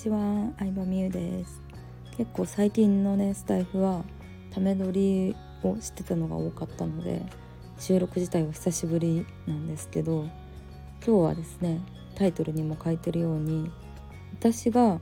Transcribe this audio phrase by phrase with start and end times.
[0.00, 1.60] ちは、相葉美優です。
[2.16, 4.02] 結構最近のねスタイフは
[4.50, 7.22] ため撮りをしてたのが多かったので
[7.78, 10.26] 収録自体は久しぶりなんですけど
[11.06, 11.80] 今日はですね
[12.14, 13.70] タイトルにも書いてるように
[14.32, 15.00] 私が、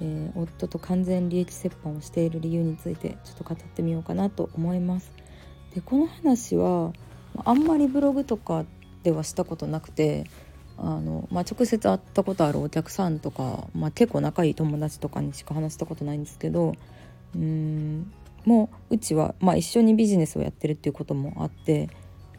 [0.00, 5.12] えー、夫と完全利益折半をしている理由についてちょっと語ってみようかなと思います。
[5.74, 6.92] でこの話は
[7.44, 8.64] あんまりブログとか
[9.04, 10.24] ではしたことなくて
[10.82, 16.74] あの、まあ、直接会ったことあるお客さんとか、まあ、結構仲いい友達とかにしか話したことないんですけど
[17.34, 18.12] うん
[18.44, 21.90] もううちは、まあ、一緒にビジネスをやってるっていうこともあって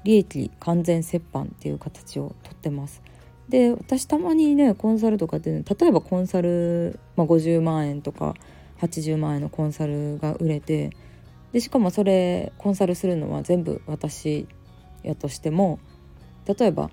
[0.03, 3.03] 利益完全折半っていう形をとってます。
[3.49, 8.33] で私たまにねコンサルとかって、例えばコンサル、まあ、50万円とか
[8.79, 10.91] 80万円のコンサルが売れて
[11.51, 14.47] でしかもそれコンサルするのは全部私
[15.03, 15.79] やとしても
[16.45, 16.89] 例えば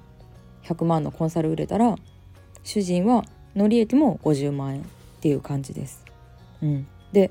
[0.65, 1.97] 100万のコンサル売れたら
[2.63, 3.25] 主人は
[3.57, 4.85] の利益も50万円っ
[5.21, 6.05] ていう感じです。
[6.63, 7.31] うん、で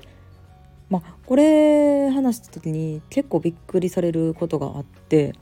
[0.90, 5.34] まあこれ話した時に結構びっくりされることがあって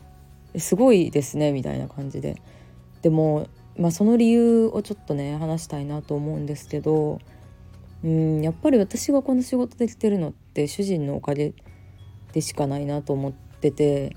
[0.56, 2.36] すごいですねみたいな感じで
[3.02, 7.20] でも、まあ、その理由をちょっとね話したいなと思うんですけど
[8.04, 11.54] うんやっぱり私がこの仕事できてるのって主人のおかげ
[12.32, 14.16] でしかないなと思ってて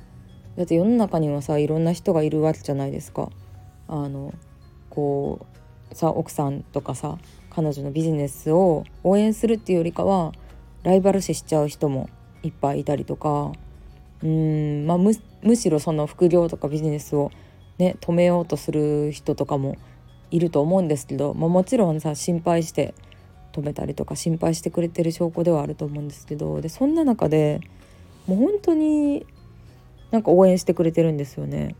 [0.57, 3.29] だって世の中にはさいろんな人がいるわけじゃないですか。
[3.89, 4.33] あの
[4.89, 5.45] こ
[5.91, 7.17] うさ奥さんとかさ
[7.49, 10.31] 彼女のビジネスを応援するっていうよりかは
[10.83, 12.09] ライバル視しちゃう人も
[12.43, 13.51] いっぱいいたりとか
[14.23, 17.31] うんまあむしろその副業とかビジネスを
[17.79, 19.75] ね止めようとする人とかも
[20.31, 22.93] いると思うんですけど、まあ、もちろんさ心配して
[23.51, 27.61] 止めたりとか心配してくれてる証拠ではあると思うんですけどでそんな中で
[28.27, 29.25] もう本当に
[30.11, 31.75] なんか応援してくれてるんですよね。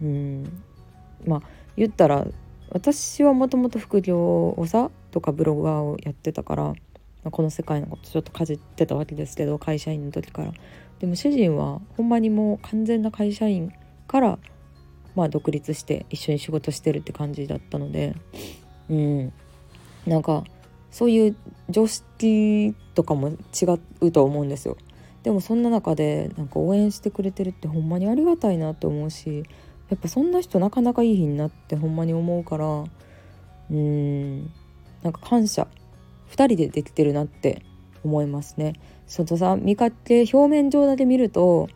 [0.00, 0.62] うん
[1.26, 1.42] まあ
[1.76, 2.26] 言ったら
[2.70, 6.74] 私はもともと副業をさとかブロガーをやってたから、ま
[7.24, 10.52] あ、この世界のことちょっとかじってたわけですけど会社員の時から。
[10.98, 13.72] でも主人はほんまにもう完全な会社員
[14.08, 14.38] から
[15.14, 18.14] まあ独立して一緒に仕事してるって感じだったので
[18.90, 19.32] うん。
[20.06, 20.44] なんか
[20.90, 21.36] そういう
[21.68, 24.76] 常識とかも違うと思うんですよ。
[25.22, 29.44] でもそんな中でなんか応援してくれてるってほんまにありがたいなと思うし
[29.90, 32.84] やっぱそんな人なかなかいい日になってほんまに思うから
[33.70, 34.42] うん
[35.02, 35.66] なんか感謝
[36.30, 37.62] 2人でできてるなって
[38.04, 38.74] 思いますね。
[39.06, 41.68] そのさ見かけ表面上だけ見ると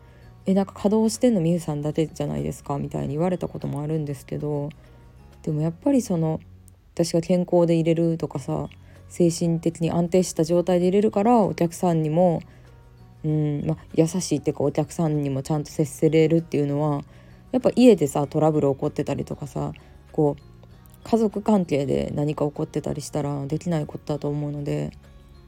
[0.45, 4.69] えなんか稼働してんのみゆさんだけじゃないですかみたいに言われたこともあるんですけど
[5.41, 6.39] でもやっぱりその
[6.93, 8.67] 私が健康で入れるとかさ
[9.09, 12.41] 精神的に安定した状態で入れるからお客さんにも
[13.23, 17.03] うんま、優しいっていうかお客さんにもちゃんと接せれるっていうのは
[17.53, 19.71] やっぱ家でさトラブル起こってたりとかさ
[20.11, 20.53] こう
[21.03, 24.91] 家族関係で何か起こってたりしたらできないことだと思うので、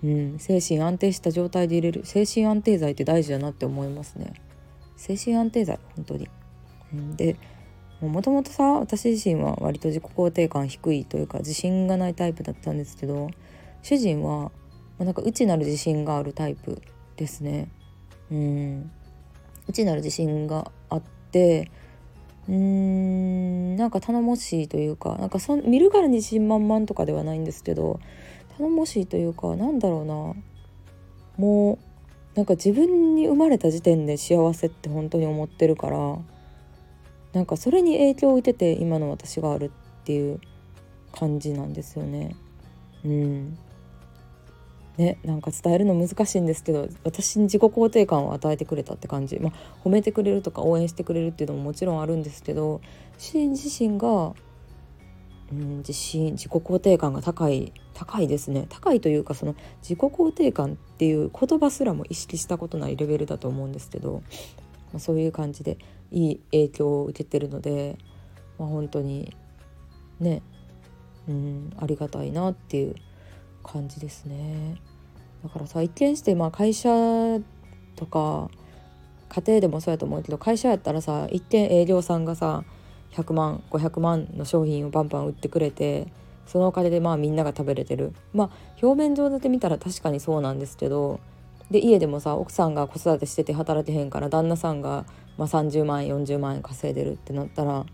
[0.04, 4.34] うん、精神安定した状態で入れる精神安定剤って大事だなって思いますね。
[4.96, 6.30] 精神安定剤本当に、
[6.94, 7.36] うん、で
[8.02, 13.30] もともとさ私自身は割と自己肯定感低いというか自信がないタイプだったんですけど
[13.82, 14.52] 主人は、ま
[15.02, 16.82] あ、なんか内なる自信があるタイプ
[17.18, 17.70] ですね。
[18.32, 18.92] うん。
[19.68, 21.72] 内なる自信があって
[22.47, 28.00] うーんなんか頼もしいというかなんかそ見るからに自信満々とかではないんですけど
[28.57, 30.33] 頼もしいというかなんだろうな
[31.38, 36.17] もうなんか自分に生まれた時点で幸せって本当に思ってるから
[37.33, 40.39] なんかそれに影響を受けて今の私があるっていう
[41.12, 42.35] 感じなんですよね。
[43.03, 43.57] うん
[44.97, 52.81] ねなんか伝えるの難しいんですけど私に自己肯定感を与えてくれたって感じ、まあ、褒めてくれるとか応援してくれるっていうのももちろんあるんですけど
[53.17, 54.33] 主人自身が、
[55.51, 58.67] うん、自信自己肯定感が高い高いですね。
[58.69, 64.22] 高いというかその自己肯定感っていう言葉すらも意識したことないレベルだと思うんですけど、
[64.91, 65.77] まあ、そういう感じで
[66.12, 67.97] いい影響を受けてるので、
[68.59, 69.33] まあ、本当に
[70.19, 70.41] ね、
[71.30, 72.95] うん、ありがたいなっていう
[73.65, 74.79] 感じですね
[75.44, 76.89] だからさ一見してまあ会社
[77.95, 78.50] とか
[79.29, 82.63] 家庭でもそうやと思うけど会社やったらさ一見営業さんがさ
[83.13, 86.07] 100万500万の商品をバンバン売ってくれて
[86.45, 88.50] そのお金でまあみんなが食べれてるまあ
[88.81, 91.19] 表面上で見たら確かにそうなんですけど
[91.71, 95.06] で家でもさ奥さんが子育てしてて働けへんから旦那さんが、
[95.38, 97.85] まあ、30万円40万円稼いでるってなったら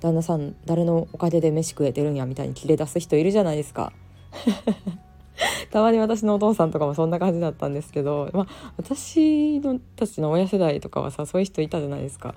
[0.00, 3.92] 旦那さん誰のお金で飯食えてるんやみたいに切れ出す人いるじゃないですか。
[5.70, 12.34] たまに私のお父さんとかもそんな感じだったんですけど、まあ、私のたちの親世代とかはさそういう人いたじゃないですか。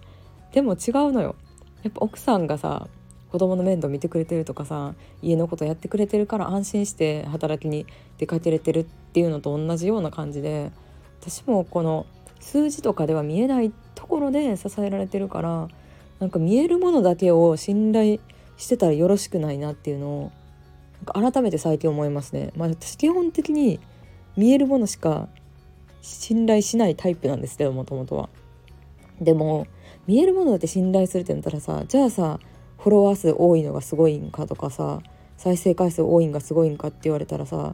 [0.54, 1.36] でも違うのよ。
[1.84, 2.88] やっぱ奥さんがさ
[3.32, 7.86] 子供の面倒見てくれてるとかさ家のことやってくれてるから安心して働きに
[8.18, 10.72] 出かけれてるっていうのと同じような感じで
[11.20, 12.06] 私もこの
[12.40, 15.68] 数字とかでは見えないところで支えられてるから
[16.20, 18.20] なんか見えるものだけを信頼
[18.58, 20.32] してたらよろしくないなっていうのを
[21.06, 22.52] なんか改めて最近思いますね。
[22.56, 23.80] まあ、私基本的に
[24.36, 25.30] 見えるものしか
[26.02, 28.30] 信頼しないタイプなんですけどもともとは。
[29.22, 29.68] でも
[30.08, 32.40] 見えるものだって信頼するってなったらさじゃあさ
[32.78, 35.02] フォロワー数多いのがすごいんかとかさ
[35.38, 37.74] 再生回数多いんがすごいんかって言われたらさ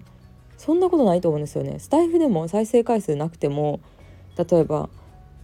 [0.58, 1.80] そんなことないと思うんですよね。
[1.80, 3.80] スタイフでも再生回数なくても
[4.38, 4.90] 例えば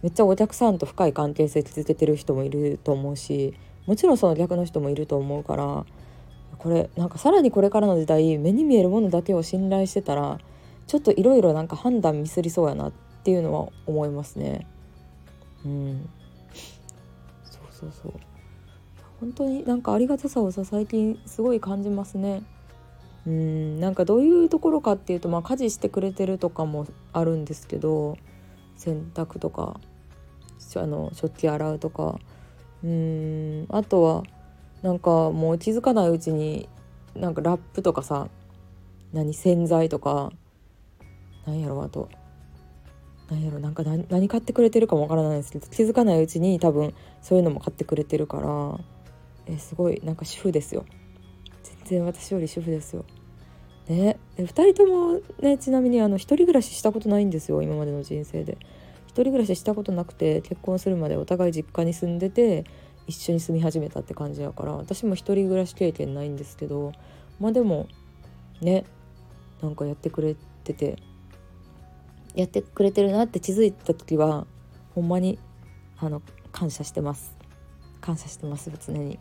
[0.02, 3.54] めっちゃお客さんと深い関係性続けてる人もいると思うし
[3.86, 5.84] もちろんその逆の人もいると思うから
[6.58, 10.38] これなんかさらにこれからの時代目に見えるものだけを信頼してたら
[10.86, 14.66] ちょっといろいろなんか判断ミスりそうやなっていうのは思いますね。
[15.64, 16.08] うん。
[17.44, 18.12] そうそうそう。
[19.20, 22.42] 本当になんかありがたさをさ最近すごい感じますね。
[23.26, 23.80] うん。
[23.80, 28.16] なんかどういうところかっていうとまあ家事してくれてるとかもあるんですけど
[28.76, 29.80] 洗濯とか
[30.76, 32.18] あの食器洗うとか。
[32.82, 33.66] うん。
[33.68, 34.22] あとは
[34.82, 36.68] なんかもう気づかないうちに
[37.14, 38.28] なんかラップとかさ
[39.12, 40.32] 何洗剤とか
[41.46, 42.08] 何やろあと
[43.30, 48.78] 何やろなんか何何買ってくれてるかもわからないですけど気づかないうちに多分そういうのも買ってくれてるから
[49.46, 50.84] えすごいなんか主婦ですよ
[51.62, 53.04] 全然私より主婦ですよ。
[53.88, 58.58] ね、2人ともねちなみにあの1人暮らししたことないんですよ今までの人生で。
[59.06, 62.64] 1人暮らししたことなくて結婚するまでお互い実家に住んでて
[63.08, 66.92] 一緒に住み始めたって感じやから私も1人暮らし経験ないんですけど
[67.40, 67.88] まあでも
[68.60, 68.84] ね
[69.62, 70.96] なんかやってくれてて
[72.34, 74.46] やってくれてるなって気づいた時は
[74.94, 75.38] ほんまに
[75.98, 76.22] あの
[76.52, 77.36] 感謝してます。
[78.00, 79.18] 感謝してます常に。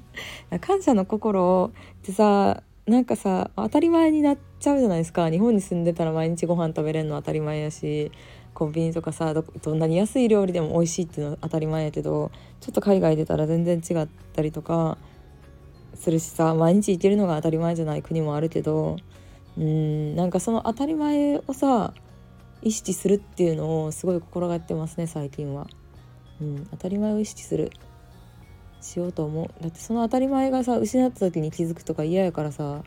[0.60, 5.30] 感謝の心ってさなんかさ当たり前になっちゃうじゃないですか。
[5.30, 8.12] 日本に住んでたら毎日ご飯食べれるの当たり前やし
[8.54, 12.30] コンビニとかさどんなに安い料理でも美味しいっていうのは当たり前やけど
[12.60, 14.98] ちょっと海外出たら全然違ったりとか
[15.94, 18.96] するしさ毎日行けるのが当たり前じゃない国もあるけど
[19.56, 21.92] うんなんかその当たり前をさ
[22.62, 25.66] 意識するっていうのをすごい心がってますね最近は。
[26.40, 27.70] うん、当たり前を意識する
[28.80, 32.82] しようと思うだってその当たり前がさ失った時に気づくとか嫌やからさ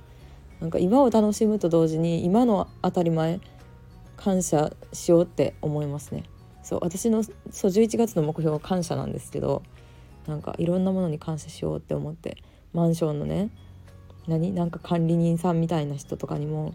[0.59, 3.39] なんか今を楽しむと同時に今の当たり前
[4.17, 6.23] 感謝しようって思いますね。
[6.63, 7.33] そう私のそう
[7.71, 9.63] 11月の目標は感謝なんですけど
[10.27, 12.37] なんかいろんなものに感謝しようって思って
[12.71, 13.49] マンションのね
[14.27, 16.73] 何なんか管理人さんみたいな人とかにも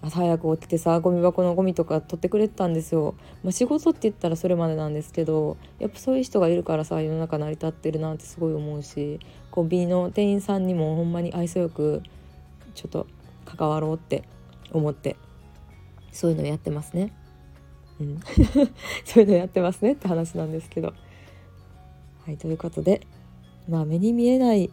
[0.00, 9.18] 朝早く起きてさゴミ箱のゴミとか取ってくれてたんですよ、まあ、仕事って言ったらそれまでなんですけどやっぱそういう人がいるからさ世の中成り立ってるなってすごい思うし
[9.50, 12.02] コンビニの店員さんにもほんまに愛想よく
[12.74, 13.06] ちょっと
[13.44, 14.22] 関わろうって
[14.72, 15.16] 思って
[16.12, 17.12] そういうのやってますね。
[18.00, 18.20] うん。
[19.04, 20.94] そういうのやってますねって話なんですけど。
[22.24, 23.06] はいということで
[23.70, 24.70] まあ目に見えない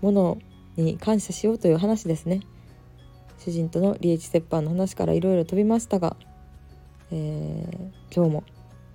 [0.00, 0.38] もの
[0.76, 2.40] に感謝しようという話ですね。
[3.38, 6.16] 主人とのリーチ折半の話からいろいろ飛びましたが、
[7.10, 8.44] えー、今日も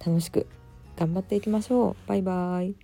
[0.05, 0.47] 楽しく
[0.97, 1.95] 頑張っていきましょう。
[2.07, 2.82] バイバーイ